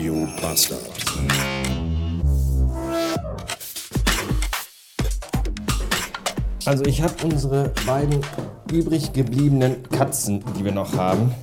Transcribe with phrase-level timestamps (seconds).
[0.00, 0.80] Radio Bastard.
[6.64, 8.22] Also ich habe unsere beiden
[8.72, 11.34] übrig gebliebenen Katzen, die wir noch haben,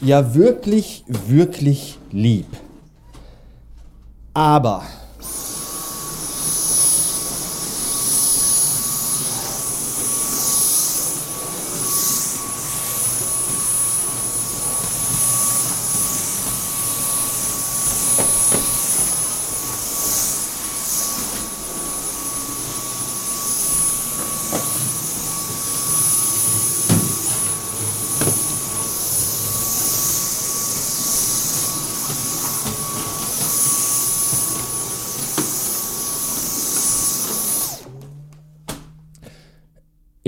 [0.00, 2.46] ja wirklich, wirklich lieb.
[4.32, 4.82] Aber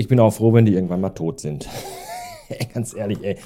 [0.11, 1.69] bin auch froh, wenn die irgendwann mal tot sind.
[2.73, 3.37] Ganz ehrlich, ey.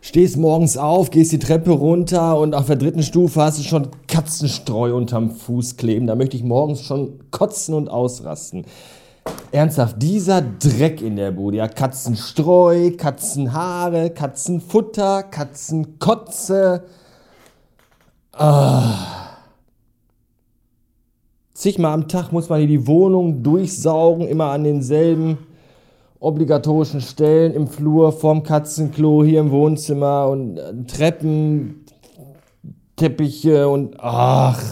[0.00, 3.88] Stehst morgens auf, gehst die Treppe runter und auf der dritten Stufe hast du schon
[4.08, 6.06] Katzenstreu unterm Fuß kleben.
[6.06, 8.64] Da möchte ich morgens schon kotzen und ausrasten.
[9.52, 11.58] Ernsthaft, dieser Dreck in der Bude.
[11.58, 16.84] Ja, Katzenstreu, Katzenhaare, Katzenfutter, Katzenkotze.
[18.32, 18.94] Ah.
[21.52, 25.38] Zigmal am Tag muss man hier die Wohnung durchsaugen, immer an denselben
[26.20, 31.84] obligatorischen Stellen im Flur, vorm Katzenklo, hier im Wohnzimmer und äh, Treppen,
[32.96, 34.62] Teppiche und ach,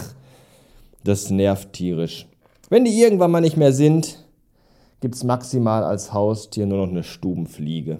[1.03, 2.27] das nervt tierisch.
[2.69, 4.25] Wenn die irgendwann mal nicht mehr sind,
[5.01, 7.99] gibt es maximal als Haustier nur noch eine Stubenfliege.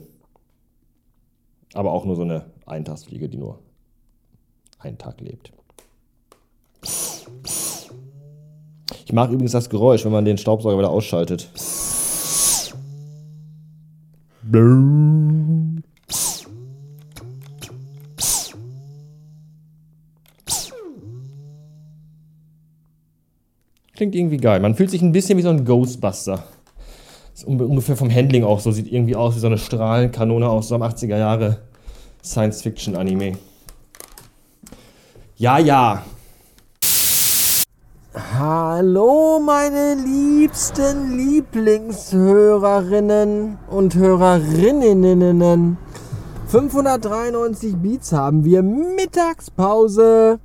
[1.74, 3.60] Aber auch nur so eine Eintagsfliege, die nur
[4.80, 5.52] einen Tag lebt.
[9.06, 11.50] Ich mag übrigens das Geräusch, wenn man den Staubsauger wieder ausschaltet.
[23.96, 24.60] Klingt irgendwie geil.
[24.60, 26.44] Man fühlt sich ein bisschen wie so ein Ghostbuster.
[27.34, 28.72] Ist ungefähr vom Handling auch so.
[28.72, 31.62] Sieht irgendwie aus wie so eine Strahlenkanone aus so einem 80er Jahre
[32.24, 33.38] Science-Fiction-Anime.
[35.38, 36.04] Ja, ja.
[38.18, 45.78] Hallo, meine liebsten Lieblingshörerinnen und Hörerinnen.
[46.48, 48.64] 593 Beats haben wir.
[48.64, 50.40] Mittagspause.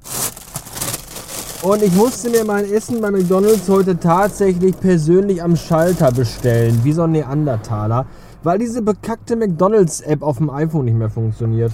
[1.62, 6.92] Und ich musste mir mein Essen bei McDonalds heute tatsächlich persönlich am Schalter bestellen, wie
[6.92, 8.06] so ein Neandertaler,
[8.42, 11.70] weil diese bekackte McDonalds-App auf dem iPhone nicht mehr funktioniert.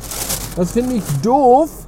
[0.56, 1.86] Das finde ich doof,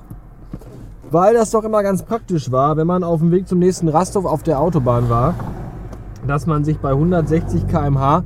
[1.11, 4.25] weil das doch immer ganz praktisch war, wenn man auf dem Weg zum nächsten Rasthof
[4.25, 5.35] auf der Autobahn war,
[6.27, 8.25] dass man sich bei 160 km/h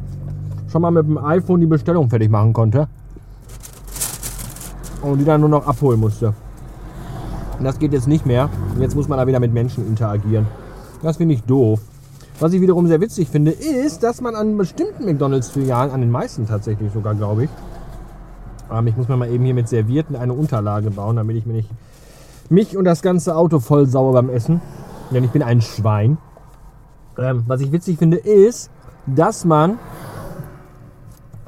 [0.70, 2.88] schon mal mit dem iPhone die Bestellung fertig machen konnte
[5.02, 6.34] und die dann nur noch abholen musste.
[7.58, 8.48] Und das geht jetzt nicht mehr.
[8.80, 10.46] Jetzt muss man da wieder mit Menschen interagieren.
[11.02, 11.80] Das finde ich doof.
[12.40, 16.48] Was ich wiederum sehr witzig finde, ist, dass man an bestimmten McDonalds-Filialen, an den meisten
[16.48, 17.50] tatsächlich sogar, glaube ich,
[18.72, 21.52] ähm, ich muss mir mal eben hier mit Servierten eine Unterlage bauen, damit ich mir
[21.52, 21.68] nicht
[22.52, 24.60] mich und das ganze Auto voll sauer beim Essen.
[25.10, 26.18] Denn ich bin ein Schwein.
[27.18, 28.70] Ähm, was ich witzig finde, ist,
[29.06, 29.78] dass man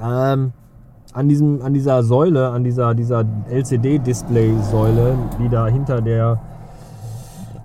[0.03, 0.53] ähm,
[1.13, 6.41] an, diesem, an dieser Säule, an dieser, dieser LCD-Display-Säule, die da hinter der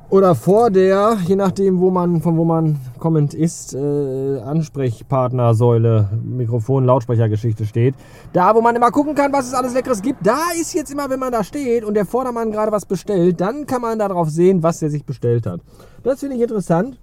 [0.10, 6.86] oder vor der, je nachdem, wo man, von wo man kommend ist, äh, Ansprechpartnersäule, Mikrofon,
[6.86, 7.96] Lautsprechergeschichte steht.
[8.34, 11.10] Da, wo man immer gucken kann, was es alles Leckeres gibt, da ist jetzt immer,
[11.10, 14.64] wenn man da steht und der Vordermann gerade was bestellt, dann kann man darauf sehen,
[14.64, 15.62] was er sich bestellt hat.
[16.04, 17.00] Das finde ich interessant.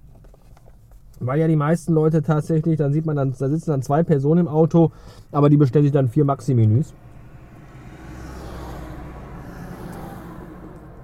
[1.19, 4.41] Weil ja die meisten Leute tatsächlich, dann sieht man dann, da sitzen dann zwei Personen
[4.41, 4.91] im Auto,
[5.31, 6.93] aber die bestellen sich dann vier Maxi-Menüs.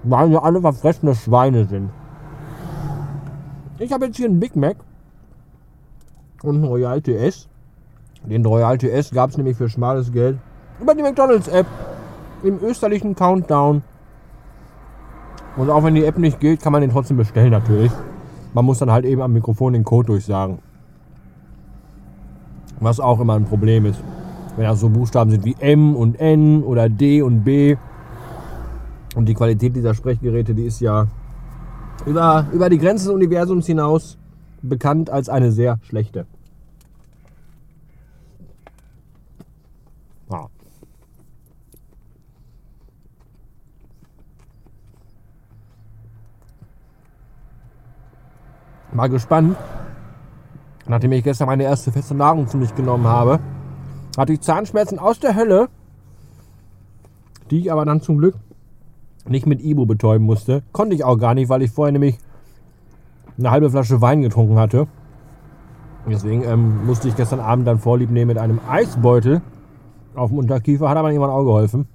[0.04, 1.90] Weil wir alle verfressene Schweine sind.
[3.78, 4.76] Ich habe jetzt hier einen Big Mac
[6.42, 7.48] und einen Royal TS.
[8.24, 10.38] Den Royal TS gab es nämlich für schmales Geld
[10.80, 11.66] über die McDonalds App
[12.42, 13.82] im österlichen Countdown.
[15.56, 17.92] Und auch wenn die App nicht geht, kann man den trotzdem bestellen natürlich.
[18.52, 20.58] Man muss dann halt eben am Mikrofon den Code durchsagen.
[22.80, 24.00] Was auch immer ein Problem ist.
[24.56, 27.76] Wenn das so Buchstaben sind wie M und N oder D und B.
[29.14, 31.06] Und die Qualität dieser Sprechgeräte, die ist ja
[32.06, 34.18] über, über die Grenzen des Universums hinaus
[34.62, 36.26] bekannt als eine sehr schlechte.
[40.30, 40.46] Ja.
[48.92, 49.56] Mal gespannt.
[50.86, 53.40] Nachdem ich gestern meine erste feste Nahrung zu mich genommen habe,
[54.18, 55.68] hatte ich Zahnschmerzen aus der Hölle,
[57.50, 58.34] die ich aber dann zum Glück
[59.28, 60.62] nicht mit Ibu betäuben musste.
[60.72, 62.18] Konnte ich auch gar nicht, weil ich vorher nämlich
[63.38, 64.86] eine halbe Flasche Wein getrunken hatte.
[66.08, 69.40] Deswegen ähm, musste ich gestern Abend dann Vorlieb nehmen mit einem Eisbeutel
[70.14, 70.88] auf dem Unterkiefer.
[70.88, 71.86] Hat aber jemand auch geholfen.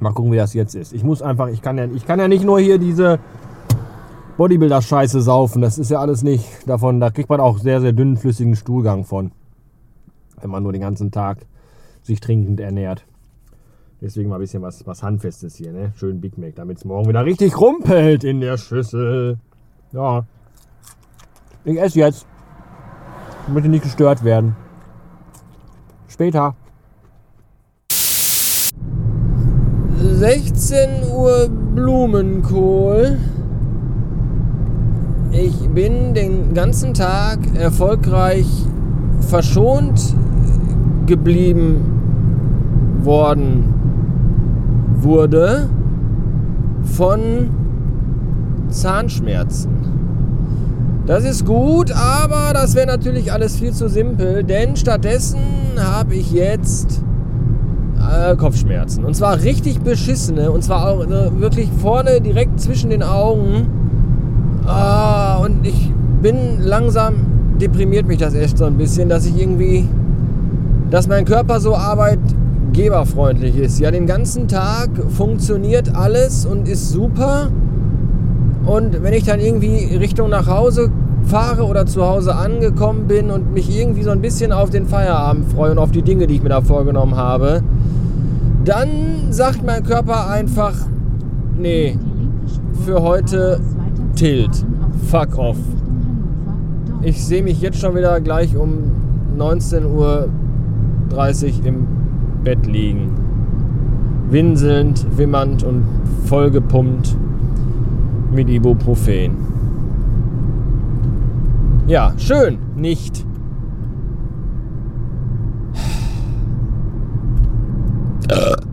[0.00, 0.92] Mal gucken, wie das jetzt ist.
[0.92, 3.18] Ich muss einfach, ich kann ja, ich kann ja nicht nur hier diese
[4.36, 5.62] Bodybuilder-Scheiße saufen.
[5.62, 7.00] Das ist ja alles nicht davon.
[7.00, 9.30] Da kriegt man auch sehr, sehr dünnen, flüssigen Stuhlgang von.
[10.40, 11.46] Wenn man nur den ganzen Tag
[12.02, 13.06] sich trinkend ernährt.
[14.02, 15.90] Deswegen mal ein bisschen was, was Handfestes hier, ne?
[15.96, 19.38] Schön Big Mac, damit es morgen wieder richtig rumpelt in der Schüssel.
[19.92, 20.26] Ja.
[21.64, 22.26] Ich esse jetzt.
[23.46, 24.54] Ich möchte nicht gestört werden.
[26.08, 26.54] Später.
[29.98, 33.18] 16 Uhr Blumenkohl.
[35.30, 38.46] Ich bin den ganzen Tag erfolgreich
[39.20, 40.14] verschont
[41.06, 43.76] geblieben worden
[44.96, 45.68] wurde
[46.82, 47.50] von
[48.68, 49.70] Zahnschmerzen.
[51.06, 55.38] Das ist gut, aber das wäre natürlich alles viel zu simpel, denn stattdessen
[55.78, 57.00] habe ich jetzt
[58.00, 59.04] äh, Kopfschmerzen.
[59.04, 63.68] Und zwar richtig beschissene, und zwar auch äh, wirklich vorne direkt zwischen den Augen.
[64.66, 65.92] Ah, und ich
[66.22, 67.14] bin langsam,
[67.60, 69.88] deprimiert mich das echt so ein bisschen, dass ich irgendwie,
[70.90, 71.76] dass mein Körper so
[72.76, 73.80] arbeitgeberfreundlich ist.
[73.80, 77.50] Ja, den ganzen Tag funktioniert alles und ist super.
[78.66, 80.90] Und wenn ich dann irgendwie Richtung nach Hause
[81.24, 85.50] fahre oder zu Hause angekommen bin und mich irgendwie so ein bisschen auf den Feierabend
[85.52, 87.62] freue und auf die Dinge, die ich mir da vorgenommen habe,
[88.64, 88.88] dann
[89.30, 90.74] sagt mein Körper einfach,
[91.58, 91.96] nee,
[92.84, 93.60] für heute
[94.16, 94.64] tilt,
[95.08, 95.56] fuck off.
[97.02, 98.92] Ich sehe mich jetzt schon wieder gleich um
[99.38, 100.28] 19.30 Uhr
[101.64, 101.86] im
[102.46, 103.10] Bett liegen.
[104.30, 105.84] Winselnd, wimmernd und
[106.26, 107.16] vollgepumpt
[108.32, 109.32] mit Ibuprofen.
[111.88, 113.26] Ja, schön, nicht.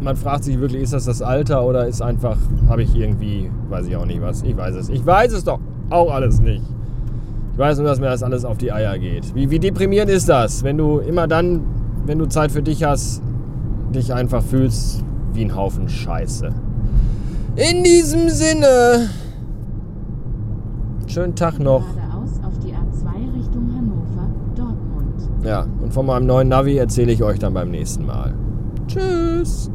[0.02, 2.38] Man fragt sich wirklich, ist das das Alter oder ist einfach,
[2.70, 4.44] habe ich irgendwie, weiß ich auch nicht was.
[4.44, 4.90] Ich weiß es.
[4.90, 5.60] Ich weiß es doch
[5.90, 6.62] auch alles nicht.
[7.54, 9.34] Ich weiß nur, dass mir das alles auf die Eier geht.
[9.34, 11.62] Wie, wie deprimierend ist das, wenn du immer dann,
[12.06, 13.24] wenn du Zeit für dich hast,
[13.94, 15.04] dich einfach fühlst
[15.34, 16.52] wie ein Haufen Scheiße.
[17.56, 19.10] In diesem Sinne.
[21.08, 21.84] Schönen Tag noch.
[25.44, 28.34] Ja, und von meinem neuen Navi erzähle ich euch dann beim nächsten Mal.
[28.88, 29.70] Tschüss.